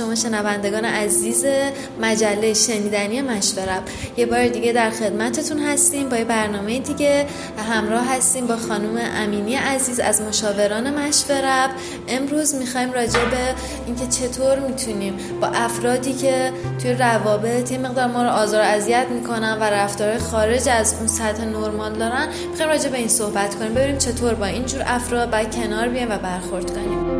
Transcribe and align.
شما 0.00 0.14
شنوندگان 0.14 0.84
عزیز 0.84 1.44
مجله 2.02 2.54
شنیدنی 2.54 3.22
مشورب. 3.22 3.82
یه 4.16 4.26
بار 4.26 4.48
دیگه 4.48 4.72
در 4.72 4.90
خدمتتون 4.90 5.58
هستیم 5.58 6.08
با 6.08 6.16
یه 6.16 6.24
برنامه 6.24 6.78
دیگه 6.78 7.26
همراه 7.70 8.16
هستیم 8.16 8.46
با 8.46 8.56
خانم 8.56 9.00
امینی 9.16 9.54
عزیز 9.54 10.00
از 10.00 10.22
مشاوران 10.22 10.94
مشورب. 10.94 11.70
امروز 12.08 12.54
می‌خوایم 12.54 12.92
راجع 12.92 13.24
به 13.24 13.54
اینکه 13.86 14.06
چطور 14.06 14.58
می‌تونیم 14.58 15.16
با 15.40 15.46
افرادی 15.46 16.12
که 16.12 16.52
توی 16.82 16.92
روابط 16.92 17.72
یه 17.72 17.78
مقدار 17.78 18.06
ما 18.06 18.22
رو 18.22 18.28
آزار 18.28 18.60
اذیت 18.60 19.06
می‌کنن 19.10 19.58
و 19.60 19.64
رفتار 19.64 20.18
خارج 20.18 20.68
از 20.68 20.94
اون 20.98 21.06
سطح 21.06 21.44
نرمال 21.44 21.92
دارن 21.92 22.28
می‌خوایم 22.50 22.70
راجع 22.70 22.88
به 22.88 22.98
این 22.98 23.08
صحبت 23.08 23.54
کنیم 23.54 23.74
ببینیم 23.74 23.98
چطور 23.98 24.34
با 24.34 24.46
اینجور 24.46 24.82
افراد 24.86 25.30
باید 25.30 25.54
کنار 25.54 25.88
بیایم 25.88 26.10
و 26.10 26.18
برخورد 26.18 26.70
کنیم. 26.70 27.19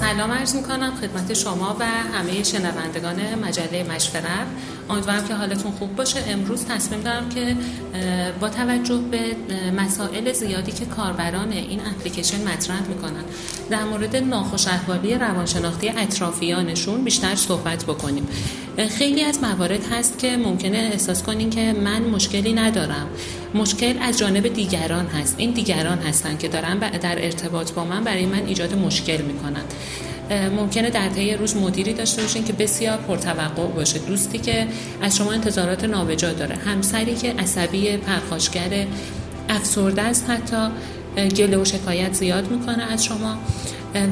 سلام 0.00 0.30
عرض 0.30 0.54
می 0.54 0.62
کنم 0.62 0.92
خدمت 1.00 1.34
شما 1.34 1.76
و 1.80 1.84
همه 1.84 2.42
شنوندگان 2.42 3.34
مجله 3.44 3.86
مشورت. 3.94 4.46
امیدوارم 4.90 5.28
که 5.28 5.34
حالتون 5.34 5.72
خوب 5.72 5.96
باشه. 5.96 6.24
امروز 6.28 6.64
تصمیم 6.64 7.00
دارم 7.00 7.28
که 7.28 7.56
با 8.40 8.48
توجه 8.48 8.96
به 8.96 9.36
مسائل 9.76 10.32
زیادی 10.32 10.72
که 10.72 10.84
کاربران 10.84 11.52
این 11.52 11.80
اپلیکیشن 11.80 12.48
مطرح 12.48 12.82
می‌کنن 12.88 13.24
در 13.70 13.84
مورد 13.84 14.16
ناخوش 14.16 14.68
احوالی 14.68 15.14
روانشناختی 15.14 15.88
اطرافیانشون 15.88 17.04
بیشتر 17.04 17.34
صحبت 17.34 17.84
بکنیم. 17.84 18.28
خیلی 18.98 19.22
از 19.22 19.38
موارد 19.42 19.92
هست 19.92 20.18
که 20.18 20.36
ممکنه 20.36 20.78
احساس 20.78 21.22
کنین 21.22 21.50
که 21.50 21.72
من 21.72 22.02
مشکلی 22.02 22.52
ندارم. 22.52 23.06
مشکل 23.54 23.94
از 24.00 24.18
جانب 24.18 24.48
دیگران 24.48 25.06
هست. 25.06 25.34
این 25.38 25.50
دیگران 25.50 25.98
هستن 25.98 26.36
که 26.36 26.48
دارن 26.48 26.78
در 26.78 27.24
ارتباط 27.24 27.72
با 27.72 27.84
من 27.84 28.04
برای 28.04 28.26
من 28.26 28.46
ایجاد 28.46 28.74
مشکل 28.74 29.22
می‌کنن. 29.22 29.62
ممکنه 30.56 30.90
در 30.90 31.08
طی 31.08 31.34
روز 31.34 31.56
مدیری 31.56 31.92
داشته 31.92 32.22
باشین 32.22 32.44
که 32.44 32.52
بسیار 32.52 32.96
پرتوقع 32.96 33.66
باشه. 33.76 33.98
دوستی 33.98 34.38
که 34.38 34.66
از 35.02 35.16
شما 35.16 35.32
انتظارات 35.32 35.84
نابجا 35.84 36.32
داره. 36.32 36.56
همسری 36.56 37.14
که 37.14 37.34
عصبی 37.38 37.96
پرخاشگر 37.96 38.86
افسرده 39.48 40.02
است 40.02 40.30
حتی 40.30 40.68
گله 41.36 41.56
و 41.56 41.64
شکایت 41.64 42.12
زیاد 42.12 42.50
می‌کنه 42.50 42.92
از 42.92 43.04
شما. 43.04 43.38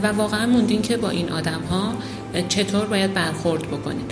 و 0.02 0.06
واقعا 0.06 0.46
موندین 0.46 0.82
که 0.82 0.96
با 0.96 1.10
این 1.10 1.32
آدم 1.32 1.60
ها 1.70 1.94
چطور 2.48 2.86
باید 2.86 3.14
برخورد 3.14 3.62
بکنید 3.62 4.10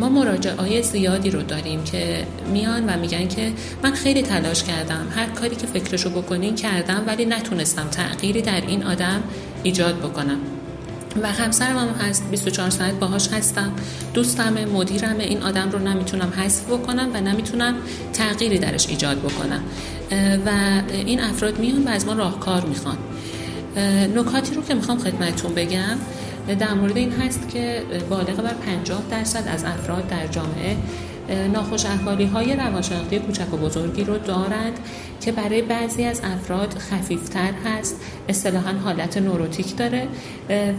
ما 0.00 0.08
مراجعه 0.08 0.54
های 0.54 0.82
زیادی 0.82 1.30
رو 1.30 1.42
داریم 1.42 1.84
که 1.84 2.26
میان 2.52 2.84
و 2.86 2.98
میگن 3.00 3.28
که 3.28 3.52
من 3.82 3.92
خیلی 3.92 4.22
تلاش 4.22 4.62
کردم 4.62 5.06
هر 5.16 5.26
کاری 5.26 5.56
که 5.56 5.66
فکرشو 5.66 6.10
بکنین 6.10 6.54
کردم 6.54 7.04
ولی 7.06 7.24
نتونستم 7.24 7.88
تغییری 7.90 8.42
در 8.42 8.60
این 8.66 8.82
آدم 8.82 9.22
ایجاد 9.62 9.98
بکنم. 9.98 10.38
و 11.22 11.32
همسرم 11.32 11.78
هم 11.78 11.88
هست 11.88 12.30
24 12.30 12.70
ساعت 12.70 12.94
باهاش 12.94 13.28
هستم. 13.28 13.72
دوستم 14.14 14.52
مدیرم 14.52 15.18
این 15.18 15.42
آدم 15.42 15.70
رو 15.70 15.78
نمی‌تونم 15.78 16.32
حذف 16.36 16.64
بکنم 16.64 17.08
و 17.14 17.20
نمی‌تونم 17.20 17.74
تغییری 18.12 18.58
درش 18.58 18.88
ایجاد 18.88 19.18
بکنم. 19.18 19.62
و 20.46 20.50
این 20.90 21.20
افراد 21.20 21.58
میان 21.58 21.84
و 21.84 21.88
از 21.88 22.06
ما 22.06 22.12
راهکار 22.12 22.64
می‌خوان. 22.64 22.96
نکاتی 24.16 24.54
رو 24.54 24.62
که 24.62 24.74
می‌خوام 24.74 24.98
خدمتتون 24.98 25.54
بگم 25.54 25.98
در 26.58 26.74
مورد 26.74 26.96
این 26.96 27.12
هست 27.12 27.48
که 27.48 27.82
بالغ 28.10 28.36
بر 28.36 28.54
50 28.54 29.02
درصد 29.10 29.48
از 29.48 29.64
افراد 29.64 30.08
در 30.08 30.26
جامعه 30.26 30.76
ناخوش 31.52 31.86
احوالی 31.86 32.24
های 32.24 32.56
روانشناختی 32.56 33.18
کوچک 33.18 33.54
و 33.54 33.56
بزرگی 33.56 34.04
رو 34.04 34.18
دارند 34.18 34.78
که 35.20 35.32
برای 35.32 35.62
بعضی 35.62 36.04
از 36.04 36.20
افراد 36.24 36.78
خفیفتر 36.78 37.52
هست. 37.64 38.00
اصطلاحا 38.28 38.72
حالت 38.72 39.16
نوروتیک 39.16 39.76
داره 39.76 40.08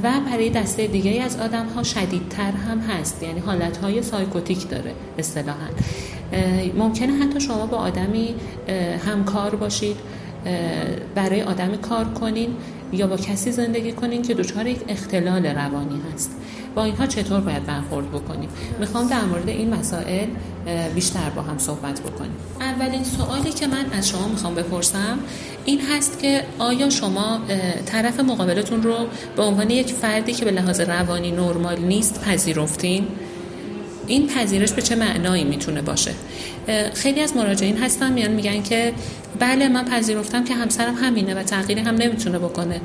و 0.03 0.11
برای 0.31 0.49
دسته 0.49 0.87
دیگه 0.87 1.21
از 1.21 1.39
آدم 1.39 1.65
ها 1.65 1.83
شدیدتر 1.83 2.51
هم 2.51 2.79
هست. 2.79 3.23
یعنی 3.23 3.39
حالت 3.39 3.77
های 3.77 4.01
سایکوتیک 4.01 4.69
داره 4.69 4.93
اصطلاحا. 5.17 5.67
ممکنه 6.77 7.13
حتی 7.13 7.39
شما 7.39 7.65
با 7.65 7.77
آدمی 7.77 8.35
همکار 9.07 9.55
باشید. 9.55 9.95
برای 11.15 11.41
آدم 11.41 11.75
کار 11.75 12.05
کنین 12.05 12.49
یا 12.93 13.07
با 13.07 13.17
کسی 13.17 13.51
زندگی 13.51 13.91
کنین 13.91 14.21
که 14.21 14.33
دچار 14.33 14.67
یک 14.67 14.79
اختلال 14.87 15.45
روانی 15.45 16.01
هست. 16.13 16.31
با 16.75 16.83
اینها 16.83 17.05
چطور 17.05 17.39
باید 17.39 17.65
برخورد 17.65 18.11
بکنیم؟ 18.11 18.49
می‌خوام 18.79 19.07
در 19.07 19.21
مورد 19.21 19.49
این 19.49 19.73
مسائل 19.73 20.27
بیشتر 20.95 21.29
با 21.29 21.41
هم 21.41 21.57
صحبت 21.57 22.01
بکنیم. 22.01 22.31
اولین 22.61 23.03
سوالی 23.03 23.51
که 23.51 23.67
من 23.67 23.85
از 23.97 24.09
شما 24.09 24.27
می‌خوام 24.27 24.55
بپرسم 24.55 25.19
این 25.65 25.81
هست 25.81 26.19
که 26.19 26.43
آیا 26.59 26.89
شما 26.89 27.39
طرف 27.85 28.19
مقابلتون 28.19 28.83
رو 28.83 28.95
به 29.35 29.43
عنوان 29.43 29.69
یک 29.69 29.93
فردی 29.93 30.33
که 30.33 30.45
به 30.45 30.51
لحاظ 30.51 30.79
روانی 30.79 31.31
نرمال 31.31 31.79
نیست 31.79 32.21
پذیرفتین؟ 32.21 33.07
این 34.07 34.27
پذیرش 34.27 34.71
به 34.71 34.81
چه 34.81 34.95
معنایی 34.95 35.43
می‌تونه 35.43 35.81
باشه؟ 35.81 36.11
خیلی 36.93 37.21
از 37.21 37.35
مراجعین 37.35 37.77
هستن 37.77 38.13
میان 38.13 38.31
میگن 38.31 38.63
که 38.63 38.93
بله 39.39 39.67
من 39.67 39.85
پذیرفتم 39.85 40.43
که 40.43 40.53
همسرم 40.53 40.95
همینه 40.95 41.35
و 41.35 41.43
تغییری 41.43 41.81
هم 41.81 41.95
نمی‌تونه 41.95 42.39
بکنه. 42.39 42.81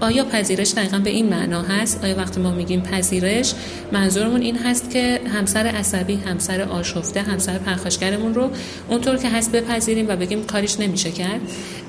آیا 0.00 0.24
پذیرش 0.24 0.72
دقیقا 0.72 0.98
به 0.98 1.10
این 1.10 1.28
معنا 1.28 1.62
هست؟ 1.62 2.04
آیا 2.04 2.16
وقتی 2.16 2.40
ما 2.40 2.50
میگیم 2.50 2.80
پذیرش 2.80 3.54
منظورمون 3.92 4.42
این 4.42 4.58
هست 4.58 4.90
که 4.90 5.20
همسر 5.34 5.66
عصبی 5.66 6.14
همسر 6.14 6.62
آشفته 6.62 7.22
همسر 7.22 7.58
پرخاشگرمون 7.58 8.34
رو 8.34 8.50
اونطور 8.88 9.16
که 9.16 9.28
هست 9.28 9.52
بپذیریم 9.52 10.08
و 10.08 10.16
بگیم 10.16 10.44
کاریش 10.44 10.80
نمیشه 10.80 11.10
کرد؟ 11.10 11.40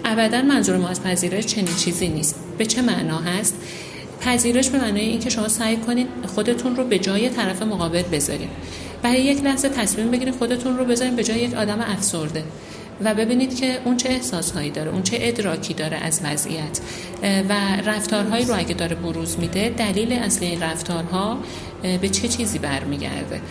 ابدا 0.06 0.42
منظور 0.42 0.78
ما 0.78 0.88
از 0.88 1.04
پذیرش 1.04 1.46
چنین 1.46 1.76
چیزی 1.76 2.08
نیست. 2.08 2.36
به 2.58 2.66
چه 2.66 2.82
معنا 2.82 3.18
هست؟ 3.18 3.56
پذیرش 4.22 4.70
به 4.70 4.78
معنای 4.78 5.06
اینکه 5.06 5.30
شما 5.30 5.48
سعی 5.48 5.78
کنید 5.78 6.08
خودتون 6.36 6.76
رو 6.76 6.84
به 6.84 7.00
جای 7.00 7.30
طرف 7.30 7.62
مقابل 7.62 8.02
بذارید. 8.02 8.50
برای 9.04 9.22
یک 9.22 9.44
لحظه 9.44 9.70
تصمیم 9.70 10.12
بگیرید 10.12 10.36
خودتون 10.36 10.78
رو 10.78 10.86
بذارید 10.86 11.16
به 11.16 11.24
جای 11.24 11.40
یک 11.40 11.54
آدم 11.54 11.82
افسرده. 11.82 12.44
و 13.04 13.14
ببینید 13.14 13.60
که 13.60 13.80
اون 13.86 13.98
چه 13.98 14.10
احساسهایی 14.10 14.70
داره 14.70 14.92
اون 14.92 15.04
چه 15.04 15.18
ادراکی 15.22 15.74
داره 15.74 15.98
از 15.98 16.22
وضعیت. 16.24 16.80
و 17.50 17.54
رفتارهایی 17.86 18.46
رو 18.46 18.58
اگه 18.58 18.74
داره 18.74 18.96
بروز 18.96 19.40
میده 19.40 19.70
دلیل 19.70 20.14
اصلی 20.14 20.48
این 20.48 20.62
رفتارها 20.64 21.38
به 22.02 22.10
چه 22.10 22.28
چیزی 22.28 22.60
برمیگرده. 22.60 23.42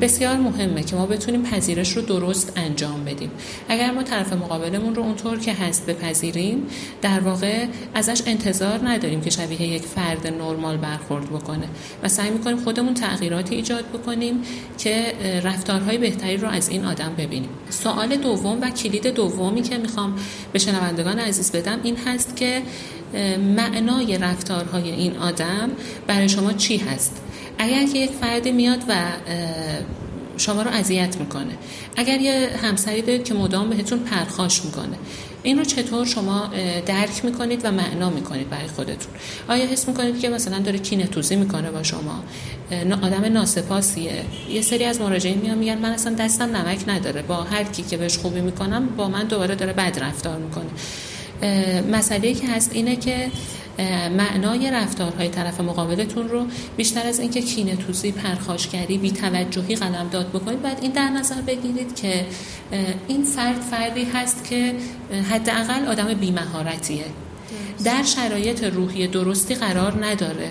بسیار 0.00 0.36
مهمه 0.36 0.82
که 0.82 0.96
ما 0.96 1.06
بتونیم 1.06 1.42
پذیرش 1.42 1.96
رو 1.96 2.02
درست 2.02 2.52
انجام 2.56 3.04
بدیم. 3.04 3.30
اگر 3.68 3.90
ما 3.90 4.02
طرف 4.02 4.32
مقابلمون 4.32 4.94
رو 4.94 5.02
اونطور 5.02 5.38
که 5.38 5.52
هست 5.52 5.86
بپذیریم 5.86 6.66
در 7.02 7.20
واقع 7.20 7.66
ازش 7.94 8.22
انتظار 8.26 8.88
نداریم 8.88 9.20
که 9.20 9.30
شبیه 9.30 9.62
یک 9.62 9.82
فرد 9.82 10.26
نرمال 10.26 10.76
برخورد 10.76 11.30
بکنه. 11.30 11.68
و 12.02 12.08
سعی 12.08 12.30
می‌کنیم 12.30 12.56
خودمون 12.56 12.94
تغییراتی 12.94 13.54
ایجاد 13.54 13.84
بکنیم 13.84 14.42
که 14.78 15.04
رفتارهای 15.44 15.98
بهتری 15.98 16.36
رو 16.36 16.48
از 16.48 16.68
این 16.68 16.84
آدم 16.84 17.14
ببینیم. 17.18 17.48
سوال 17.70 18.16
دوم 18.16 18.60
و 18.60 18.70
کلید 18.70 19.06
دومی 19.06 19.62
که 19.62 19.78
می‌خوام 19.78 20.14
به 20.52 20.58
شنوندگان 20.58 21.18
عزیز 21.18 21.52
بدم 21.52 21.78
این 21.82 21.96
هست 21.96 22.36
که 22.36 22.62
معنای 23.56 24.18
رفتارهای 24.18 24.90
این 24.90 25.16
آدم 25.16 25.70
برای 26.06 26.28
شما 26.28 26.52
چی 26.52 26.76
هست؟ 26.76 27.20
اگر 27.58 27.86
که 27.92 27.98
یک 27.98 28.10
فردی 28.10 28.52
میاد 28.52 28.82
و 28.88 28.94
شما 30.36 30.62
رو 30.62 30.70
اذیت 30.70 31.16
می‌کنه 31.16 31.54
اگر 31.96 32.20
یه 32.20 32.50
همسری 32.62 33.02
دارید 33.02 33.24
که 33.24 33.34
مدام 33.34 33.70
بهتون 33.70 33.98
پرخاش 33.98 34.64
می‌کنه 34.64 34.96
این 35.42 35.58
رو 35.58 35.64
چطور 35.64 36.06
شما 36.06 36.50
درک 36.86 37.24
می‌کنید 37.24 37.60
و 37.64 37.72
معنا 37.72 38.10
می‌کنید 38.10 38.50
برای 38.50 38.66
خودتون؟ 38.66 39.12
آیا 39.48 39.66
حس 39.66 39.88
می‌کنید 39.88 40.20
که 40.20 40.28
مثلا 40.28 40.58
داره 40.58 40.78
کینه 40.78 41.06
توزی 41.06 41.36
می‌کنه 41.36 41.70
با 41.70 41.82
شما؟ 41.82 42.24
آدم 43.02 43.24
ناسپاسیه. 43.24 44.22
یه 44.50 44.62
سری 44.62 44.84
از 44.84 45.00
مراجعین 45.00 45.38
میان 45.38 45.58
میگن 45.58 45.78
من 45.78 45.90
اصلا 45.90 46.14
دستم 46.14 46.56
نمک 46.56 46.78
نداره. 46.88 47.22
با 47.22 47.42
هر 47.42 47.64
کی 47.64 47.82
که 47.82 47.96
بهش 47.96 48.18
خوبی 48.18 48.40
می‌کنم 48.40 48.86
با 48.86 49.08
من 49.08 49.24
دوباره 49.24 49.54
داره 49.54 49.72
بد 49.72 49.98
رفتار 49.98 50.38
می‌کنه 50.38 50.70
مسئله 51.92 52.34
که 52.34 52.48
هست 52.48 52.70
اینه 52.74 52.96
که 52.96 53.30
معنای 54.16 54.70
رفتارهای 54.70 55.28
طرف 55.28 55.60
مقابلتون 55.60 56.28
رو 56.28 56.46
بیشتر 56.76 57.06
از 57.06 57.20
اینکه 57.20 57.40
کینه 57.40 57.76
توزی 57.76 58.12
پرخاشگری 58.12 58.98
بی 58.98 59.10
توجهی 59.10 59.76
قلم 59.76 60.08
داد 60.08 60.28
بکنید 60.28 60.62
باید 60.62 60.78
این 60.82 60.92
در 60.92 61.08
نظر 61.08 61.40
بگیرید 61.40 61.94
که 61.94 62.26
این 63.08 63.24
فرد 63.24 63.60
فردی 63.60 64.04
هست 64.04 64.44
که 64.44 64.74
حداقل 65.30 65.86
آدم 65.86 66.14
بیمهارتیه. 66.14 67.04
در 67.84 68.02
شرایط 68.02 68.64
روحی 68.64 69.06
درستی 69.06 69.54
قرار 69.54 70.06
نداره. 70.06 70.50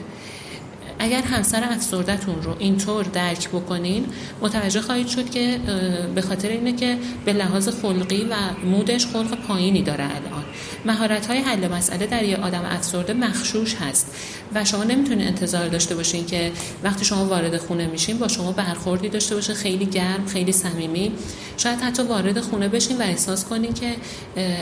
اگر 1.03 1.21
همسر 1.21 1.63
افسردهتون 1.63 2.43
رو 2.43 2.55
اینطور 2.59 3.03
درک 3.03 3.49
بکنین 3.49 4.05
متوجه 4.41 4.81
خواهید 4.81 5.07
شد 5.07 5.29
که 5.29 5.59
به 6.15 6.21
خاطر 6.21 6.49
اینه 6.49 6.73
که 6.75 6.97
به 7.25 7.33
لحاظ 7.33 7.69
خلقی 7.69 8.27
و 8.29 8.35
مودش 8.65 9.07
خلق 9.07 9.35
پایینی 9.47 9.81
داره 9.81 10.03
الان. 10.03 10.43
مهارت 10.85 11.25
های 11.25 11.37
حل 11.37 11.67
مسئله 11.67 12.07
در 12.07 12.23
یه 12.23 12.37
آدم 12.37 12.65
افسرده 12.65 13.13
مخشوش 13.13 13.75
هست 13.75 14.15
و 14.55 14.65
شما 14.65 14.83
نمی‌تونید 14.83 15.27
انتظار 15.27 15.67
داشته 15.67 15.95
باشین 15.95 16.25
که 16.25 16.51
وقتی 16.83 17.05
شما 17.05 17.25
وارد 17.25 17.57
خونه 17.57 17.87
میشین 17.87 18.17
با 18.17 18.27
شما 18.27 18.51
برخوردی 18.51 19.09
داشته 19.09 19.35
باشه 19.35 19.53
خیلی 19.53 19.85
گرم 19.85 20.25
خیلی 20.25 20.51
صمیمی. 20.51 21.11
شاید 21.57 21.79
حتی 21.79 22.03
وارد 22.03 22.39
خونه 22.39 22.67
بشین 22.67 22.97
و 22.97 23.01
احساس 23.01 23.45
کنین 23.45 23.73
که 23.73 23.95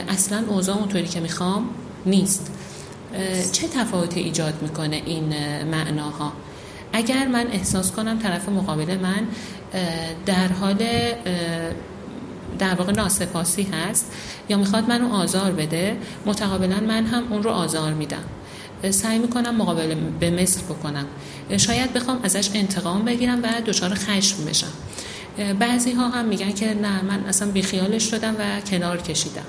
اصلا 0.09 0.43
اوضاع 0.47 0.77
اونطوری 0.77 1.07
که 1.07 1.19
می‌خوام 1.19 1.69
نیست. 2.05 2.51
چه 3.51 3.67
تفاوتی 3.67 4.19
ایجاد 4.19 4.53
می‌کنه 4.61 5.01
این 5.05 5.33
معناها؟ 5.65 6.33
اگر 6.93 7.27
من 7.27 7.47
احساس 7.51 7.91
کنم 7.91 8.19
طرف 8.19 8.49
مقابل 8.49 8.97
من 8.97 9.27
در 10.25 10.47
حال 10.47 10.77
در 12.59 12.75
واقع 12.75 12.91
ناسپاسی 12.91 13.63
هست 13.63 14.11
یا 14.49 14.57
می‌خواد 14.57 14.89
منو 14.89 15.13
آزار 15.13 15.51
بده 15.51 15.97
متقابلا 16.25 16.79
من 16.79 17.05
هم 17.05 17.33
اون 17.33 17.43
رو 17.43 17.49
آزار 17.49 17.93
میدم. 17.93 18.23
سعی 18.89 19.19
می‌کنم 19.19 19.55
مقابل 19.55 19.95
به 20.19 20.29
مثل 20.29 20.61
بکنم. 20.61 21.05
شاید 21.57 21.93
بخوام 21.93 22.19
ازش 22.23 22.49
انتقام 22.53 23.05
بگیرم 23.05 23.39
و 23.43 23.47
دچار 23.65 23.93
خشم 23.93 24.45
بشم. 24.45 24.73
بعضی 25.59 25.91
ها 25.91 26.09
هم 26.09 26.25
میگن 26.25 26.51
که 26.51 26.73
نه 26.73 27.01
من 27.01 27.25
اصلا 27.29 27.51
بیخیالش 27.51 28.03
شدم 28.03 28.35
و 28.39 28.61
کنار 28.61 29.01
کشیدم. 29.01 29.45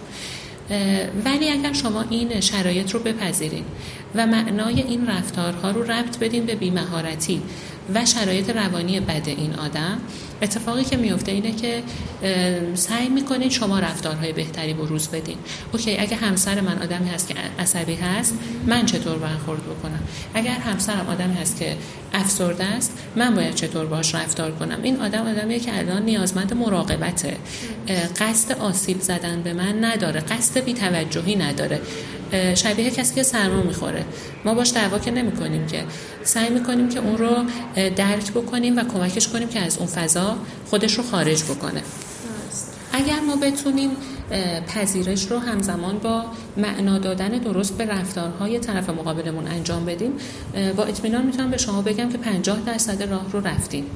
ولی 1.25 1.49
اگر 1.49 1.73
شما 1.73 2.05
این 2.11 2.41
شرایط 2.41 2.91
رو 2.91 3.01
بپذیرید 3.01 3.65
و 4.15 4.27
معنای 4.27 4.83
این 4.83 5.07
رفتارها 5.07 5.71
رو 5.71 5.83
ربط 5.83 6.19
بدین 6.19 6.47
به 6.47 6.55
بیمهارتی 6.55 7.43
و 7.95 8.07
شرایط 8.07 8.51
روانی 8.51 9.01
بد 9.01 9.23
این 9.27 9.55
آدم. 9.55 9.99
اتفاقی 10.43 10.85
که 10.85 10.97
میفته 10.97 11.33
اینه 11.33 11.53
که 11.53 11.83
سعی 12.75 13.09
می‌کنید 13.09 13.51
شما 13.51 13.79
رفتارهای 13.79 14.33
بهتری 14.33 14.75
بروز 14.75 15.09
بدین. 15.09 15.37
اوکی 15.73 15.99
اگه 15.99 16.17
همسر 16.17 16.61
من 16.61 16.83
آدمی 16.83 17.11
هست 17.11 17.29
که 17.29 17.35
عصبی 17.59 17.95
هست 17.95 18.35
من 18.67 18.87
چطور 18.87 19.19
برخورد 19.19 19.61
بکنم؟ 19.63 20.01
اگر 20.35 20.53
همسرم 20.55 21.07
آدمی 21.09 21.35
هست 21.35 21.59
که 21.59 21.77
افسرده 22.15 22.65
است 22.65 22.99
من 23.17 23.35
باید 23.35 23.55
چطور 23.55 23.87
باش 23.87 24.15
رفتار 24.15 24.53
کنم؟ 24.53 24.79
این 24.83 25.01
آدم 25.01 25.27
آدمیه 25.27 25.59
که 25.61 25.79
الان 25.79 26.03
نیازمند 26.03 26.55
مراقبته. 26.55 27.37
قصد 28.21 28.53
آسیب 28.59 29.01
زدن 29.01 29.43
به 29.43 29.53
من 29.53 29.85
نداره 29.85 30.21
قصد 30.21 30.65
بیتوجهی 30.65 31.37
نداره. 31.37 31.81
شبیه 32.55 32.91
کسی 32.91 33.15
که 33.15 33.23
سرما 33.23 33.63
می‌خوره. 33.63 34.05
ما 34.45 34.55
باش 34.55 34.73
دعوا 34.73 34.99
که 34.99 35.11
نمی 35.11 35.33
کنیم 35.33 35.67
که. 35.67 35.85
سعی 36.25 36.51
می‌کنیم 36.51 36.89
که 36.89 36.99
اون 36.99 37.19
رو 37.19 37.37
درک 37.97 38.31
بکنیم 38.33 38.77
و 38.77 38.83
کمکش 38.85 39.29
کنیم 39.29 39.49
که 39.49 39.61
از 39.61 39.79
اون 39.79 39.87
فضا 39.87 40.37
خودش 40.71 40.95
رو 40.95 41.03
خارج 41.03 41.43
بکنه. 41.45 41.83
اگر 42.93 43.21
ما 43.21 43.37
بتونیم 43.37 43.91
پذیرش 44.67 45.27
رو 45.31 45.39
همزمان 45.39 45.99
با 45.99 46.25
معنا 46.57 46.99
دادن 46.99 47.29
درست 47.29 47.79
به 47.79 47.87
رفتارهای 47.87 48.59
طرف 48.59 48.91
مقابلمون 48.91 49.47
انجام 49.47 49.85
بدیم 49.85 50.13
با 50.77 50.85
اطمینان 50.85 51.27
می‌تونم 51.27 51.51
به 51.51 51.57
شما 51.57 51.83
بگم 51.83 52.09
که 52.09 52.19
50 52.19 52.61
درصد 52.61 53.03
راه 53.03 53.27
رو 53.33 53.47
رفتیم. 53.47 53.87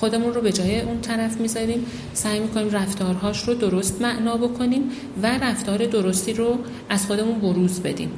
خودمون 0.00 0.34
رو 0.34 0.40
به 0.40 0.52
جای 0.52 0.80
اون 0.80 1.00
طرف 1.00 1.40
می‌ذاریم. 1.40 1.86
سعی 2.14 2.40
می‌کنیم 2.40 2.70
رفتارهاش 2.70 3.48
رو 3.48 3.54
درست 3.54 4.02
معنا 4.02 4.36
بکنیم 4.36 4.82
و 5.22 5.38
رفتار 5.38 5.86
درستی 5.86 6.32
رو 6.32 6.58
از 6.88 7.06
خودمون 7.06 7.38
بروز 7.38 7.80
بدیم. 7.80 8.10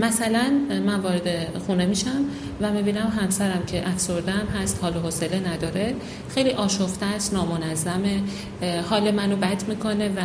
مثلا 0.00 0.44
من 0.86 1.00
وارد 1.00 1.58
خونه 1.66 1.86
میشم 1.86 2.24
و 2.60 2.72
می‌بینم 2.72 3.12
همسرم 3.20 3.62
که 3.66 3.88
افسردم 3.88 4.48
هست 4.62 4.78
حال 4.82 4.96
و 4.96 5.00
حوصله 5.00 5.42
نداره. 5.52 5.94
خیلی 6.34 6.50
آشفته 6.50 7.06
است 7.06 7.34
نامنظمه. 7.34 8.20
حال 8.90 9.10
منو 9.10 9.36
بد 9.36 9.68
می‌کنه 9.68 10.08
و 10.08 10.20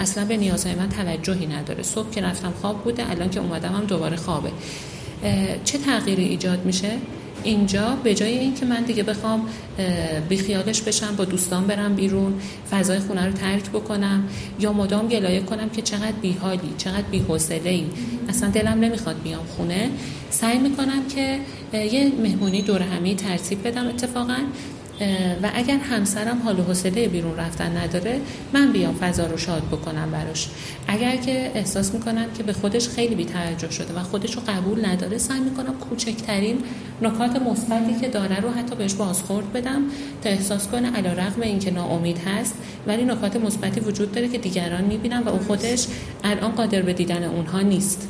اصلا 0.00 0.24
به 0.24 0.36
نیازهای 0.36 0.74
من 0.74 0.88
توجهی 0.88 1.46
نداره. 1.46 1.82
صبح 1.82 2.10
که 2.10 2.20
رفتم 2.22 2.52
خواب 2.60 2.84
بوده 2.84 3.10
الان 3.10 3.30
که 3.30 3.40
اومدم 3.40 3.72
هم 3.72 3.84
دوباره 3.84 4.16
خوابه. 4.16 4.50
چه 5.64 5.78
تغییری 5.78 6.24
ایجاد 6.24 6.64
میشه؟ 6.64 6.90
اینجا 7.44 7.96
به 8.04 8.14
جای 8.14 8.38
اینکه 8.38 8.66
من 8.66 8.82
دیگه 8.82 9.02
بخوام 9.02 9.48
بیخیالش 10.28 10.82
بشم 10.82 11.16
با 11.16 11.24
دوستان 11.24 11.66
برم 11.66 11.94
بیرون 11.94 12.34
فضای 12.70 12.98
خونه 12.98 13.26
رو 13.26 13.32
ترک 13.32 13.70
بکنم 13.70 14.28
یا 14.60 14.72
مدام 14.72 15.08
گلایه 15.08 15.40
کنم 15.40 15.68
که 15.68 15.82
چقدر 15.82 16.12
بیحالی 16.22 16.74
چقدر 16.78 17.08
بی‌حوصله 17.10 17.70
ای 17.70 17.84
اصلا 18.28 18.50
دلم 18.50 18.80
نمی‌خواد 18.80 19.22
بیام 19.22 19.44
خونه. 19.56 19.90
سعی 20.30 20.58
می‌کنم 20.58 21.06
که 21.14 21.38
یه 21.72 22.12
مهمونی 22.22 22.62
دور 22.62 22.82
همی 22.82 23.14
ترتیب 23.14 23.66
بدم 23.66 23.88
اتفاقا. 23.88 24.38
و 25.42 25.50
اگر 25.54 25.78
همسرم 25.78 26.42
حال 26.44 26.60
و 26.60 26.62
حوصله 26.62 27.08
بیرون 27.08 27.36
رفتن 27.36 27.76
نداره 27.76 28.20
من 28.52 28.72
بیام 28.72 28.94
فضا 28.94 29.26
رو 29.26 29.36
شاد 29.36 29.62
بکنم 29.62 30.10
براش. 30.10 30.48
اگر 30.88 31.16
که 31.16 31.50
احساس 31.54 31.94
می‌کنم 31.94 32.26
که 32.36 32.42
به 32.42 32.52
خودش 32.52 32.88
خیلی 32.88 33.14
بی‌توجه 33.14 33.70
شده 33.70 33.94
و 33.94 34.02
خودش 34.02 34.34
رو 34.34 34.42
قبول 34.48 34.86
نداره 34.86 35.18
سعی 35.18 35.40
می‌کنم 35.40 35.74
کوچکترین 35.90 36.58
نکات 37.02 37.42
مثبتی 37.42 38.00
که 38.00 38.08
داره 38.08 38.40
رو 38.40 38.50
حتی 38.50 38.76
بهش 38.76 38.94
بازخورد 38.94 39.52
بدم 39.52 39.82
تا 40.22 40.30
احساس 40.30 40.68
کنه 40.68 40.96
علیرغم 40.96 41.42
اینکه 41.42 41.70
ناامید 41.70 42.18
هست. 42.18 42.54
ولی 42.86 43.04
نکات 43.04 43.36
مثبتی 43.36 43.80
وجود 43.80 44.12
داره 44.12 44.28
که 44.28 44.38
دیگران 44.38 44.84
می‌بینن 44.84 45.22
و 45.22 45.28
اون 45.28 45.38
خودش 45.38 45.86
الان 46.24 46.50
قادر 46.50 46.82
به 46.82 46.92
دیدن 46.92 47.24
اونها 47.24 47.60
نیست. 47.60 48.08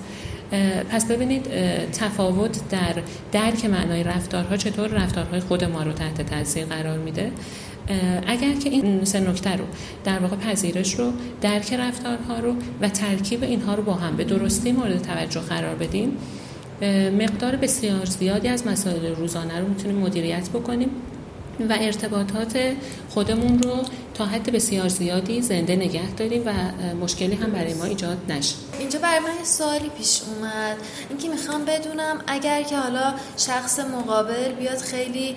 پس 0.91 1.07
ببینید 1.07 1.49
تفاوت 1.93 2.69
در 2.71 2.95
درک 3.33 3.65
معنای 3.65 4.05
رفتارها 4.05 4.57
چطور 4.57 4.89
رفتارهای 4.89 5.41
خود 5.41 5.65
ما 5.65 5.83
رو 5.83 5.93
تحت 5.93 6.23
تاثیر 6.31 6.65
قرار 6.65 6.99
میده. 6.99 7.33
اگر 8.27 8.53
که 8.53 8.71
این 8.71 9.05
سه 9.05 9.21
نکته 9.21 9.57
رو 9.57 9.65
در 10.05 10.19
واقع 10.19 10.37
پذیرش 10.37 10.95
رو 10.95 11.13
درک 11.41 11.73
رفتارها 11.73 12.39
رو 12.39 12.55
و 12.81 12.89
ترکیب 12.89 13.43
اینها 13.43 13.75
رو 13.75 13.83
با 13.83 13.95
هم 13.95 14.17
به 14.17 14.25
درستی 14.25 14.73
مورد 14.73 15.03
توجه 15.03 15.41
قرار 15.41 15.75
بدیم 15.75 16.17
مقدار 17.21 17.57
بسیار 17.57 18.05
زیادی 18.05 18.49
از 18.49 18.67
مسائل 18.67 19.15
روزانه 19.15 19.61
رو 19.61 19.69
می‌تونیم 19.69 19.97
مدیریت 19.97 20.49
بکنیم 20.51 20.89
و 21.69 21.77
ارتباطات 21.81 22.59
خودمون 23.09 23.63
رو 23.63 23.77
تا 24.19 24.27
حد 24.27 24.53
بسیار 24.53 24.89
زیادی 24.89 25.43
زنده 25.43 25.77
نگه 25.77 26.11
داریم 26.11 26.43
و 26.47 26.53
مشکلی 26.95 27.35
هم 27.35 27.51
برای 27.51 27.75
ما 27.75 27.85
ایجاد 27.85 28.19
نشه. 28.29 28.55
اینجا 28.79 28.99
برای 28.99 29.19
من 29.19 29.45
سوالی 29.45 29.89
پیش 29.99 30.21
اومد. 30.23 30.77
اینکه 31.09 31.29
می‌خوام 31.29 31.65
بدونم 31.65 32.21
اگر 32.27 32.63
که 32.63 32.77
حالا 32.77 33.15
شخص 33.37 33.81
مقابل 33.81 34.53
بیاد 34.53 34.79
خیلی 34.79 35.37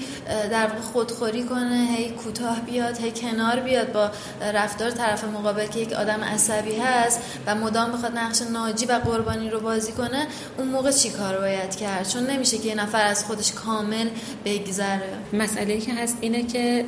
در 0.52 0.68
واقع 0.68 0.82
خودخوری 0.82 1.44
کنه 1.44 1.88
هی 1.98 2.10
کوتاه 2.10 2.62
بیاد 2.62 2.98
هی 2.98 3.12
کنار 3.12 3.60
بیاد 3.60 3.92
با 3.92 4.12
رفتار 4.54 4.92
طرف 4.92 5.24
مقابل 5.24 5.68
که 5.68 5.80
یک 5.80 5.94
آدم 5.94 6.24
عصبی 6.24 6.76
هست 6.76 7.20
و 7.48 7.56
مدام 7.56 7.92
بخواد 7.92 8.18
نقش 8.18 8.42
ناجی 8.42 8.86
و 8.86 8.94
قربانی 8.94 9.50
رو 9.50 9.60
بازی 9.60 9.92
کنه 9.92 10.28
اون 10.58 10.68
موقع 10.68 10.92
چی 10.92 11.10
کار 11.10 11.38
باید 11.38 11.76
کرد؟ 11.76 12.10
چون 12.10 12.24
نمیشه 12.28 12.58
که 12.58 12.68
یه 12.68 12.76
نفر 12.76 13.06
از 13.06 13.26
خودش 13.26 13.52
کامل 13.52 14.10
بگذره. 14.46 15.14
مسئله 15.34 15.78
که 15.78 15.94
هست 15.94 16.18
اینه 16.22 16.44
که 16.44 16.86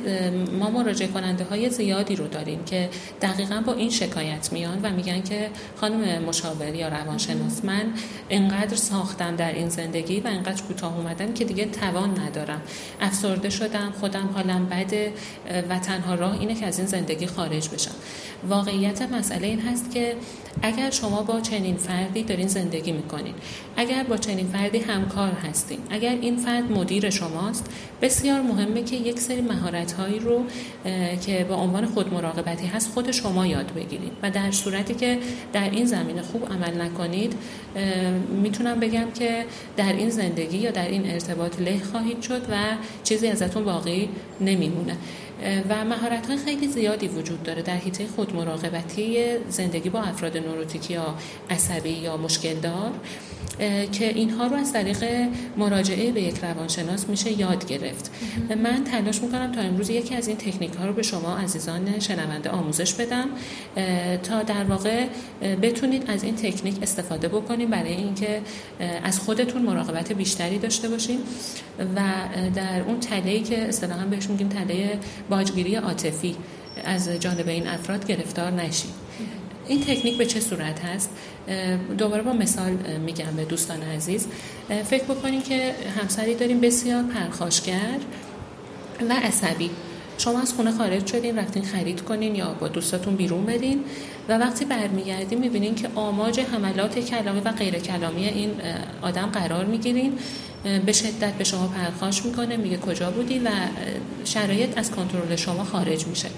ما 0.58 0.70
مراجعه 0.70 1.08
کننده 1.08 1.44
های 1.44 1.70
زیادی 1.84 2.16
رو 2.16 2.28
داریم 2.28 2.64
که 2.64 2.88
دقیقا 3.22 3.62
با 3.66 3.72
این 3.72 3.90
شکایت 3.90 4.52
میان 4.52 4.80
و 4.82 4.90
میگن 4.90 5.22
که 5.22 5.50
خانم 5.80 6.22
مشاور 6.22 6.74
یا 6.74 6.88
روانشناس 6.88 7.64
من 7.64 7.92
انقدر 8.30 8.76
ساختم 8.76 9.36
در 9.36 9.52
این 9.52 9.68
زندگی 9.68 10.20
و 10.20 10.26
انقدر 10.26 10.62
کوتاه 10.62 10.98
اومدم 10.98 11.34
که 11.34 11.44
دیگه 11.44 11.64
توان 11.64 12.20
ندارم 12.20 12.62
افسرده 13.00 13.50
شدم 13.50 13.92
خودم 14.00 14.30
حالم 14.34 14.66
بده 14.66 15.12
و 15.68 15.78
تنها 15.78 16.14
راه 16.14 16.40
اینه 16.40 16.54
که 16.54 16.66
از 16.66 16.78
این 16.78 16.86
زندگی 16.86 17.26
خارج 17.26 17.68
بشم 17.68 17.94
واقعیت 18.48 19.02
مسئله 19.02 19.46
این 19.46 19.60
هست 19.60 19.90
که 19.90 20.16
اگر 20.62 20.90
شما 20.90 21.22
با 21.22 21.40
چنین 21.40 21.76
فردی 21.76 22.22
دارین 22.22 22.48
زندگی 22.48 22.92
می‌کنین 22.92 23.34
اگر 23.76 24.02
با 24.02 24.16
چنین 24.16 24.46
فردی 24.46 24.78
همکار 24.78 25.32
هستین 25.32 25.78
اگر 25.90 26.18
این 26.20 26.36
فرد 26.36 26.72
مدیر 26.72 27.10
شماست 27.10 27.70
بسیار 28.02 28.40
مهمه 28.40 28.82
که 28.82 28.96
یک 28.96 29.20
سری 29.20 29.40
مهارت 29.40 29.92
هایی 29.92 30.18
رو 30.18 30.44
که 31.26 31.44
به 31.44 31.54
عنوان 31.74 31.94
خود 31.94 32.14
مراقبتی 32.14 32.66
هست 32.66 32.90
خود 32.94 33.10
شما 33.10 33.46
یاد 33.46 33.74
بگیرید. 33.74 34.12
و 34.22 34.30
در 34.30 34.50
صورتی 34.50 34.94
که 34.94 35.18
در 35.52 35.70
این 35.70 35.86
زمینه 35.86 36.22
خوب 36.22 36.52
عمل 36.52 36.80
نکنید 36.80 37.32
می‌تونم 38.42 38.80
بگم 38.80 39.10
که 39.14 39.44
در 39.76 39.92
این 39.92 40.10
زندگی 40.10 40.58
یا 40.58 40.70
در 40.70 40.88
این 40.88 41.10
ارتباط 41.10 41.60
له 41.60 41.80
خواهید 41.92 42.22
شد 42.22 42.42
و 42.50 42.56
چیزی 43.04 43.26
ازتون 43.28 43.64
باقی 43.64 44.08
نمیمونه. 44.40 44.96
و 45.68 45.84
مهارت 45.84 46.26
های 46.26 46.36
خیلی 46.36 46.68
زیادی 46.68 47.08
وجود 47.08 47.42
داره 47.42 47.62
در 47.62 47.76
حیطه 47.76 48.06
خود 48.06 48.36
مراقبتی 48.36 49.18
زندگی 49.48 49.88
با 49.88 50.00
افراد 50.00 50.36
نوروتیکی 50.36 50.92
یا 50.92 51.14
عصبی 51.50 51.90
یا 51.90 52.16
مشکل 52.16 52.54
دار 52.54 52.92
که 53.92 54.08
اینها 54.08 54.46
رو 54.46 54.56
از 54.56 54.72
طریق 54.72 55.04
مراجعه 55.56 56.12
به 56.12 56.22
یک 56.22 56.38
روانشناس 56.42 57.08
میشه 57.08 57.40
یاد 57.40 57.66
گرفت. 57.66 58.10
من 58.64 58.84
تلاش 58.84 59.22
می‌کنم 59.22 59.52
تا 59.52 59.60
امروز 59.60 59.90
یکی 59.90 60.14
از 60.14 60.28
این 60.28 60.36
تکنیک 60.36 60.74
ها 60.74 60.86
رو 60.86 60.92
به 60.92 61.02
شما 61.02 61.36
از 61.36 61.53
عزیزان 61.54 62.00
شنونده 62.00 62.50
آموزش 62.50 62.94
بدم. 62.94 63.28
تا 64.22 64.42
در 64.42 64.64
واقع 64.64 65.06
بتونید 65.62 66.10
از 66.10 66.24
این 66.24 66.36
تکنیک 66.36 66.82
استفاده 66.82 67.28
بکنید 67.28 67.70
برای 67.70 67.92
اینکه 67.92 68.40
از 69.04 69.20
خودتون 69.20 69.62
مراقبت 69.62 70.12
بیشتری 70.12 70.58
داشته 70.58 70.88
باشین 70.88 71.18
و 71.96 72.00
در 72.54 72.82
اون 72.82 73.00
تله 73.00 73.40
که 73.40 73.58
اصطلاحا 73.58 74.04
بهش 74.04 74.26
میگیم 74.26 74.48
تله 74.48 74.98
باجگیری 75.30 75.74
عاطفی 75.74 76.36
از 76.84 77.08
جانب 77.08 77.48
این 77.48 77.68
افراد 77.68 78.06
گرفتار 78.06 78.50
نشید 78.50 78.90
این 79.66 79.80
تکنیک 79.80 80.18
به 80.18 80.26
چه 80.26 80.40
صورت 80.40 80.80
هست؟ 80.80 81.10
دوباره 81.98 82.22
با 82.22 82.32
مثال 82.32 82.72
میگم 83.06 83.36
به 83.36 83.44
دوستان 83.44 83.82
عزیز. 83.82 84.26
فکر 84.84 85.04
بکنین 85.04 85.42
که 85.42 85.74
همسری 86.00 86.34
داریم 86.34 86.60
بسیار 86.60 87.02
پرخاشگر 87.02 87.98
و 89.10 89.12
عصبی. 89.12 89.70
شما 90.18 90.40
از 90.40 90.52
خونه 90.52 90.70
خارج 90.70 91.06
شدین 91.06 91.38
رفتین 91.38 91.62
خرید 91.62 92.02
کنین 92.02 92.34
یا 92.34 92.56
با 92.60 92.68
دوستاتون 92.68 93.16
بیرون 93.16 93.46
برین 93.46 93.84
و 94.28 94.38
وقتی 94.38 94.64
برمیگردین 94.64 95.38
می‌بینین 95.38 95.74
که 95.74 95.88
آماج 95.94 96.40
حملات 96.40 96.98
کلامی 96.98 97.40
و 97.40 97.52
غیر 97.52 97.78
کلامی 97.78 98.26
این 98.26 98.50
آدم 99.02 99.26
قرار 99.26 99.64
می‌گیرین. 99.64 100.12
به 100.86 100.92
شدت 100.92 101.32
به 101.32 101.44
شما 101.44 101.66
پرخاش 101.66 102.24
می‌کنه 102.24 102.56
میگه 102.56 102.76
کجا 102.76 103.10
بودی 103.10 103.38
و 103.38 103.48
شرایط 104.24 104.78
از 104.78 104.90
کنترل 104.90 105.36
شما 105.36 105.64
خارج 105.64 106.06
میشه. 106.06 106.28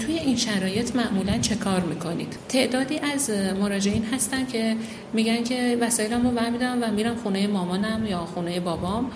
توی 0.00 0.18
این 0.18 0.36
شرایط 0.36 0.96
معمولا 0.96 1.38
چه 1.38 1.54
کار 1.54 1.80
می‌کنید؟ 1.80 2.36
تعدادی 2.48 2.98
از 2.98 3.30
مراجعین 3.60 4.04
هستن 4.04 4.46
که 4.46 4.76
میگن 5.12 5.44
که 5.44 5.78
وسایلمو 5.80 6.30
برمیدارم 6.30 6.82
و 6.82 6.86
میرم 6.90 7.16
خونه 7.16 7.46
مامانم 7.46 8.06
یا 8.06 8.18
خونه 8.34 8.60
بابام 8.60 9.10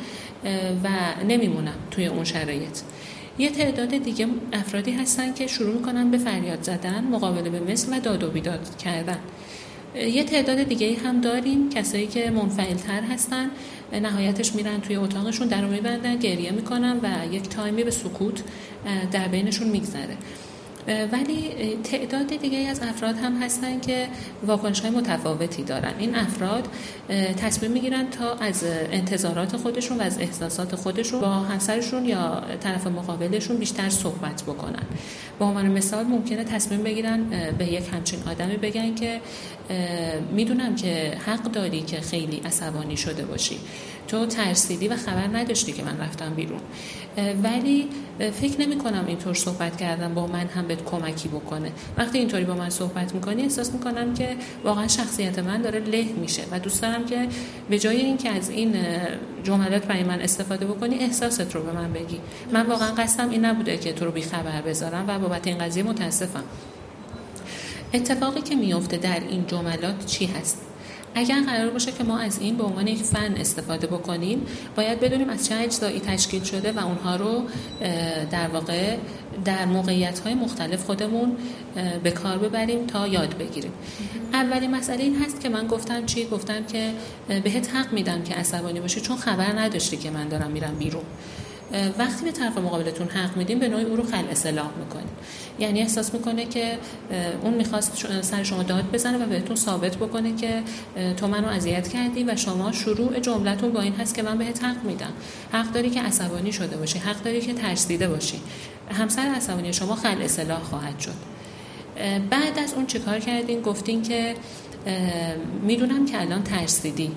و 0.85 0.89
نمیمونم 1.29 1.75
توی 1.91 2.07
اون 2.07 2.25
شرایط. 2.25 2.79
یه 3.39 3.51
تعداد 3.51 3.89
دیگه 3.89 4.27
افرادی 4.53 4.91
هستن 4.93 5.35
که 5.35 5.47
شروع 5.47 5.75
می‌کنن 5.75 6.11
به 6.11 6.19
فریاد 6.19 6.63
زدن 6.63 7.05
مقابله 7.05 7.51
به 7.51 7.61
مثل 7.61 7.97
و 7.97 8.01
داد 8.01 8.23
و 8.23 8.31
بیداد 8.31 8.77
کردن. 8.77 9.19
یه 9.95 10.25
تعداد 10.25 10.63
دیگه 10.63 10.97
هم 11.05 11.21
داریم 11.21 11.71
کسایی 11.71 12.07
که 12.07 12.31
منفعلتر 12.31 13.03
هستن. 13.03 13.51
نهایتش 13.93 14.55
میرن 14.55 14.81
توی 14.81 14.97
اتاقشون 14.97 15.49
در 15.49 15.65
میبندن 15.65 16.17
گریه 16.17 16.51
می‌کنن 16.51 17.01
و 17.03 17.35
یک 17.35 17.49
تایمی 17.49 17.85
به 17.85 17.91
سکوت 17.91 18.43
در 19.13 19.29
بینشون 19.29 19.69
میگذره. 19.69 20.17
ولی 21.13 21.51
تعداد 21.85 22.27
دیگه 22.27 22.59
از 22.59 22.81
افراد 22.81 23.17
هم 23.17 23.43
هستن 23.43 23.81
که 23.81 24.09
واکنش 24.47 24.81
های 24.81 24.91
متفاوتی 24.91 25.63
دارن. 25.63 25.93
این 25.99 26.17
افراد 26.17 26.69
تصمیم 27.37 27.71
می‌گیرن 27.71 28.11
تا 28.11 28.35
از 28.35 28.65
انتظارات 28.93 29.57
خودشون 29.57 29.99
و 29.99 30.03
از 30.03 30.19
احساسات 30.19 30.75
خودشون 30.75 31.21
با 31.21 31.29
همسرشون 31.29 32.05
یا 32.05 32.43
طرف 32.61 32.87
مقابلشون 32.87 33.57
بیشتر 33.57 33.89
صحبت 33.89 34.43
بکنن. 34.43 34.83
با 35.39 35.47
عنوان 35.47 35.67
مثال 35.67 36.05
ممکنه 36.05 36.45
تصمیم 36.45 36.83
بگیرن 36.83 37.25
به 37.59 37.67
یک 37.67 37.85
همچین 37.93 38.19
آدمی 38.31 38.57
بگن 38.57 38.95
که 38.95 39.21
می‌دونم 40.33 40.77
که 40.77 41.19
حق 41.27 41.43
داری 41.43 41.81
که 41.81 42.01
خیلی 42.01 42.43
عصبانی 42.45 42.97
شده 42.97 43.25
باشی. 43.25 43.59
تو 44.09 44.27
ترسیدی 44.27 44.89
و 44.89 44.97
خبر 44.97 45.27
نداشتی 45.33 45.73
که 45.73 45.83
من 45.83 46.01
رفتم 46.01 46.35
بیرون. 46.35 46.61
ولی 47.43 47.89
فکر 48.41 48.61
نمی 48.61 48.77
کنم 48.77 49.05
اینطور 49.07 49.35
صحبت 49.35 49.77
کردم 49.77 50.15
با 50.15 50.27
من 50.27 50.47
هم 50.47 50.67
بهت 50.67 50.85
کمکی 50.85 51.29
بکنه. 51.29 51.73
وقتی 51.99 52.19
اینطوری 52.19 52.45
با 52.45 52.55
من 52.55 52.71
صحبت 52.71 53.15
می‌کنی 53.15 53.43
احساس 53.43 53.73
می‌کنم 53.73 54.15
که 54.15 54.37
واقعا 54.65 54.89
شخصیت 54.89 55.39
من 55.39 55.63
داره 55.63 55.81
له 55.81 56.05
میشه 56.05 56.43
و 56.51 56.59
دوست 56.59 56.83
دارم 56.83 57.07
که 57.07 57.29
به 57.71 57.79
جای 57.79 57.97
اینکه 57.97 58.31
از 58.31 58.51
این 58.51 58.77
جملات 59.45 59.87
برای 59.87 60.05
من 60.05 60.21
استفاده 60.21 60.67
بکنی 60.67 60.99
احساست 60.99 61.55
رو 61.55 61.63
به 61.63 61.73
من 61.73 61.93
بگی. 61.93 62.21
من 62.53 62.67
واقعا 62.67 62.95
قصدم 62.95 63.31
این 63.31 63.45
نبوده 63.45 63.79
که 63.79 63.93
تو 63.93 64.05
رو 64.05 64.11
بی 64.11 64.23
خبر 64.23 64.63
بذارم 64.63 65.05
و 65.09 65.19
بابت 65.19 65.47
این 65.47 65.59
قضیه 65.59 65.83
متاسفم. 65.83 66.45
اتفاقی 67.95 68.41
که 68.41 68.55
میفته 68.55 68.97
در 68.97 69.21
این 69.21 69.47
جملات 69.47 70.07
چی 70.07 70.27
هست؟ 70.27 70.59
اگر 71.15 71.41
قرار 71.41 71.71
باشه 71.71 71.93
که 71.93 72.05
ما 72.05 72.19
از 72.19 72.39
این 72.39 72.57
به 72.57 72.65
عنوان 72.65 72.87
یک 72.87 73.03
فن 73.03 73.35
استفاده 73.37 73.87
بکنیم 73.87 74.47
باید 74.77 75.01
بدونیم 75.01 75.31
از 75.31 75.49
چه 75.49 75.55
اجزایی 75.55 76.01
تشکیل 76.01 76.43
شده 76.43 76.73
و 76.73 76.87
اونها 76.87 77.17
رو 77.17 77.43
در 78.31 78.49
واقع 78.49 78.97
در 79.45 79.65
موقعیت 79.65 80.19
های 80.19 80.35
مختلف 80.35 80.85
خودمون 80.85 81.37
به 82.03 82.11
کار 82.11 82.39
ببریم 82.39 82.87
تا 82.87 83.09
یاد 83.09 83.39
بگیریم. 83.39 83.73
اولین 84.33 84.71
مسئله 84.71 85.03
این 85.03 85.23
هست 85.23 85.41
که 85.41 85.49
من 85.49 85.67
گفتم 85.67 86.07
چی؟ 86.07 86.25
گفتم 86.25 86.65
که 86.65 86.91
بهت 87.45 87.77
حق 87.77 87.93
میدم 87.93 88.23
که 88.23 88.35
عصبانی 88.35 88.81
باشی 88.81 89.01
چون 89.01 89.17
خبر 89.17 89.59
نداشتی 89.59 89.97
که 89.97 90.11
من 90.11 90.29
دارم 90.29 90.51
میرم 90.51 90.75
بیرون. 90.79 91.05
وقتی 91.99 92.25
به 92.25 92.33
طرف 92.33 92.59
مقابلتون 92.59 93.09
حق 93.09 93.37
میدیم 93.37 93.59
به 93.59 93.69
نوعی 93.69 93.85
او 93.85 93.97
رو 93.97 94.03
خل 94.03 94.25
اصلاح 94.31 94.71
می‌کنیم 94.79 95.09
یعنی 95.59 95.81
احساس 95.81 96.15
می‌کنه 96.15 96.45
که 96.45 96.79
اون 97.43 97.55
می‌خواست 97.55 98.07
سر 98.23 98.43
شما 98.43 98.63
داد 98.63 98.85
بزنه 98.93 99.25
و 99.25 99.29
بهتون 99.29 99.57
ثابت 99.57 99.97
بکنه 99.97 100.37
که 100.37 100.63
تو 101.17 101.27
منو 101.27 101.49
اذیت 101.49 101.89
کردی 101.89 102.25
و 102.25 102.37
شما 102.37 102.73
شروع 102.73 103.21
جملتون 103.21 103.73
با 103.73 103.81
این 103.81 103.95
هست 103.95 104.15
که 104.15 104.23
من 104.23 104.39
بهت 104.39 104.65
حق 104.65 104.85
میدم. 104.85 105.13
حق 105.53 105.73
داری 105.73 105.91
که 105.91 106.03
عصبانی 106.03 106.53
شده 106.53 106.77
باشی 106.77 106.99
حق 106.99 107.23
داری 107.23 107.41
که 107.41 107.53
ترسیده 107.53 108.09
باشی. 108.09 108.41
همسر 108.91 109.23
عصبانی 109.23 109.73
شما 109.73 109.95
خل 109.95 110.23
اصلاح 110.23 110.63
خواهد 110.63 111.01
شد. 111.01 111.15
بعد 112.31 112.59
از 112.65 112.75
اون 112.75 112.87
چیکار 112.87 113.19
کردین؟ 113.19 113.61
گفتین 113.61 114.03
که 114.03 114.35
می‌دونم 115.63 116.07
که 116.07 116.21
الان 116.21 116.43
ترسیدی. 116.43 117.11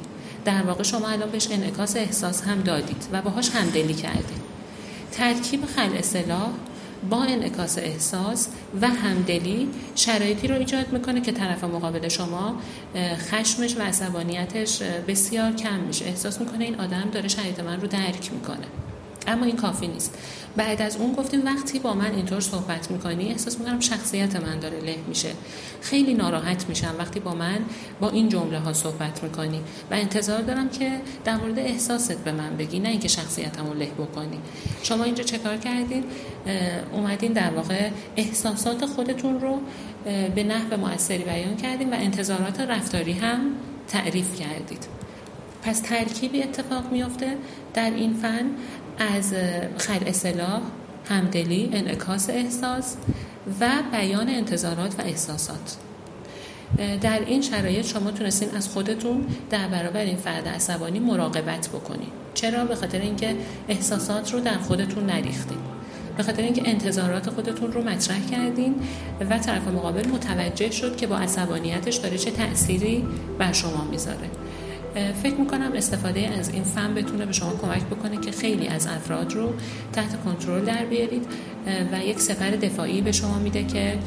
در 0.45 0.63
واقع 0.63 0.83
شما 0.83 1.07
الان 1.07 1.29
بهش 1.29 1.47
انعکاس 1.51 1.95
احساس 1.95 2.43
هم 2.43 2.61
دادید 2.61 3.07
و 3.11 3.21
باهاش 3.21 3.49
همدلی 3.49 3.93
کردید. 3.93 4.45
ترکیب 5.11 5.65
خل 5.65 5.97
اصلاح 5.97 6.49
با 7.09 7.23
انعکاس 7.23 7.77
احساس 7.77 8.47
و 8.81 8.87
همدلی 8.87 9.69
شرایطی 9.95 10.47
رو 10.47 10.55
ایجاد 10.55 10.93
می‌کنه 10.93 11.21
که 11.21 11.31
طرف 11.31 11.63
مقابل 11.63 12.07
شما 12.07 12.55
خشمش 13.31 13.77
و 13.77 13.81
عصبانیتش 13.81 14.81
بسیار 14.81 15.51
کم 15.51 15.79
میشه. 15.79 16.05
احساس 16.05 16.41
می‌کنه 16.41 16.63
این 16.63 16.75
آدم 16.75 17.09
داره 17.11 17.27
شرایط 17.27 17.59
من 17.59 17.81
رو 17.81 17.87
درک 17.87 18.33
می‌کنه. 18.33 18.67
اما 19.27 19.45
این 19.45 19.55
کافی 19.55 19.87
نیست. 19.87 20.17
بعد 20.55 20.81
از 20.81 20.97
اون 20.97 21.13
گفتیم 21.13 21.45
وقتی 21.45 21.79
با 21.79 21.93
من 21.93 22.11
اینطور 22.15 22.39
صحبت 22.39 22.91
می‌کنی 22.91 23.31
احساس 23.31 23.59
می‌کنم 23.59 23.79
شخصیت 23.79 24.35
من 24.35 24.59
داره 24.59 24.79
له 24.79 24.97
میشه. 25.07 25.29
خیلی 25.81 26.13
ناراحت 26.13 26.69
میشم 26.69 26.95
وقتی 26.99 27.19
با 27.19 27.35
من 27.35 27.57
با 27.99 28.09
این 28.09 28.29
جمله 28.29 28.59
ها 28.59 28.73
صحبت 28.73 29.23
می‌کنی. 29.23 29.61
و 29.91 29.93
انتظار 29.93 30.41
دارم 30.41 30.69
که 30.69 30.91
در 31.25 31.35
مورد 31.35 31.59
احساست 31.59 32.17
به 32.17 32.31
من 32.31 32.57
بگی 32.57 32.79
نه 32.79 32.89
اینکه 32.89 33.07
شخصیتمو 33.07 33.73
له 33.73 33.85
بکنی. 33.85 34.39
شما 34.83 35.03
اینجا 35.03 35.23
چه 35.23 35.37
کار 35.37 35.57
کردین؟ 35.57 36.03
اومدین 36.93 37.33
در 37.33 37.49
واقع 37.49 37.89
احساسات 38.15 38.85
خودتون 38.85 39.39
رو 39.41 39.59
به 40.35 40.43
نحو 40.43 40.77
موثری 40.77 41.23
بیان 41.23 41.55
کردین 41.55 41.89
و 41.89 41.95
انتظارات 41.99 42.59
رفتاری 42.59 43.13
هم 43.13 43.39
تعریف 43.87 44.39
کردید. 44.39 44.87
پس 45.63 45.79
ترکیبی 45.79 46.43
اتفاق 46.43 46.91
میافته 46.91 47.37
در 47.73 47.91
این 47.91 48.13
فن. 48.13 48.45
از 48.97 49.33
خل 49.77 50.07
اصلاح 50.07 50.61
همدلی 51.09 51.69
انعکاس 51.73 52.29
احساس 52.29 52.95
و 53.59 53.69
بیان 53.91 54.29
انتظارات 54.29 54.99
و 54.99 55.01
احساسات. 55.01 55.77
در 57.01 57.19
این 57.25 57.41
شرایط 57.41 57.85
شما 57.85 58.11
تونستین 58.11 58.49
از 58.55 58.69
خودتون 58.69 59.25
در 59.49 59.67
برابر 59.67 59.99
این 59.99 60.17
فرد 60.17 60.47
عصبانی 60.47 60.99
مراقبت 60.99 61.67
بکنید 61.67 62.11
چرا؟ 62.33 62.65
به 62.65 62.75
خاطر 62.75 62.99
اینکه 62.99 63.35
احساسات 63.69 64.33
رو 64.33 64.39
در 64.39 64.57
خودتون 64.57 65.05
نریختین. 65.05 65.57
به 66.17 66.23
خاطر 66.23 66.41
اینکه 66.41 66.69
انتظارات 66.69 67.29
خودتون 67.29 67.71
رو 67.71 67.83
مطرح 67.83 68.25
کردین 68.31 68.75
و 69.29 69.37
طرف 69.37 69.67
مقابل 69.67 70.07
متوجه 70.07 70.71
شد 70.71 70.95
که 70.95 71.07
با 71.07 71.17
عصبانیتش 71.17 71.95
داره 71.95 72.17
چه 72.17 72.31
تأثیری 72.31 73.05
بر 73.39 73.51
شما 73.51 73.87
می‌ذاره. 73.91 74.29
فکر 75.23 75.35
می‌کنم 75.35 75.71
استفاده 75.75 76.27
از 76.39 76.49
این 76.49 76.63
فن 76.63 76.93
بتونه 76.93 77.25
به 77.25 77.31
شما 77.31 77.51
کمک 77.51 77.83
بکنه 77.83 78.17
که 78.17 78.31
خیلی 78.31 78.67
از 78.67 78.87
افراد 78.87 79.33
رو 79.33 79.53
تحت 79.93 80.23
کنترل 80.23 80.65
در 80.65 80.85
بیارید 80.85 81.25
و 81.91 82.05
یک 82.05 82.19
سفر 82.19 82.51
دفاعی 82.51 83.01
به 83.01 83.11
شما 83.11 83.39
میده 83.39 83.63
که 83.63 83.97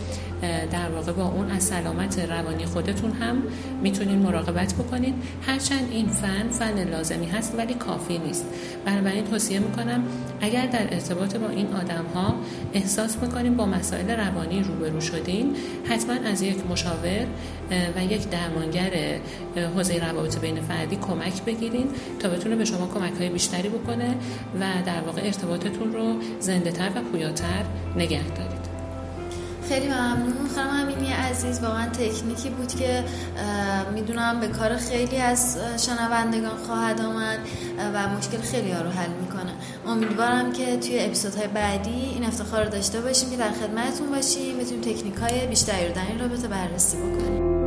در 0.70 0.90
واقع 0.90 1.12
با 1.12 1.24
اون 1.24 1.50
از 1.50 1.64
سلامت 1.64 2.18
روانی 2.18 2.66
خودتون 2.66 3.12
هم 3.12 3.42
می‌تونین 3.82 4.18
مراقبت 4.18 4.74
بکنید 4.74 5.14
هرچند 5.46 5.88
این 5.90 6.08
فن 6.08 6.48
فن 6.48 6.88
لازمی 6.90 7.26
هست 7.26 7.54
ولی 7.58 7.74
کافی 7.74 8.18
نیست. 8.18 8.46
بنابراین 8.86 9.24
توصیه 9.24 9.58
می‌کنم 9.58 10.02
اگر 10.40 10.66
در 10.66 10.94
ارتباط 10.94 11.36
با 11.36 11.48
این 11.48 11.66
آدم 11.66 12.04
ها 12.14 12.34
احساس 12.74 13.16
می‌کنیم 13.22 13.54
با 13.54 13.66
مسائل 13.66 14.10
روانی 14.10 14.62
روبرو 14.62 15.00
شدین 15.00 15.56
حتما 15.88 16.14
از 16.14 16.42
یک 16.42 16.66
مشاور 16.70 17.26
و 17.96 18.04
یک 18.04 18.30
درمانگر 18.30 18.90
حوزه 19.76 19.98
روابط 19.98 20.38
بین 20.38 20.60
فردی 20.78 20.96
کمک 20.96 21.44
بگیرین 21.44 21.90
تا 22.18 22.28
بتونه 22.28 22.56
به 22.56 22.64
شما 22.64 22.86
کمک 22.86 23.12
های 23.18 23.28
بیشتری 23.28 23.68
بکنه 23.68 24.10
و 24.60 24.64
در 24.86 25.00
واقع 25.00 25.22
ارتباطتون 25.24 25.92
رو 25.92 26.16
زنده 26.40 26.72
تر 26.72 26.90
و 26.94 27.02
پویاتر 27.12 27.64
نگه 27.96 28.24
دارید. 28.24 28.68
خیلی 29.68 29.86
ممنون. 29.86 30.48
خانم 30.54 30.82
امینی 30.82 31.12
عزیز 31.12 31.62
واقعا 31.62 31.88
تکنیکی 31.88 32.50
بود 32.50 32.74
که 32.74 33.04
می‌دونم 33.94 34.40
به 34.40 34.48
کار 34.48 34.76
خیلی 34.76 35.16
از 35.16 35.58
شنوندگان 35.86 36.56
خواهد 36.66 37.00
آمد 37.00 37.38
و 37.94 38.08
مشکل 38.08 38.38
خیلی 38.38 38.70
ها 38.70 38.82
رو 38.82 38.90
حل 38.90 39.10
می‌کنه. 39.20 39.52
امیدوارم 39.86 40.52
که 40.52 40.76
توی 40.76 41.00
اپیزودهای 41.00 41.46
بعدی 41.46 41.90
این 41.90 42.24
افتخار 42.24 42.64
رو 42.64 42.70
داشته 42.70 43.00
باشیم 43.00 43.30
که 43.30 43.36
در 43.36 43.50
خدمتتون 43.50 44.10
باشیم 44.10 44.58
بتونیم 44.58 44.80
تکنیک 44.80 45.14
های 45.14 45.46
بیشتری 45.46 45.88
رو 45.88 45.94
در 45.94 46.06
این 46.08 46.18
رابطه 46.18 46.48
بررسی 46.48 46.96
بکنیم. 46.96 47.57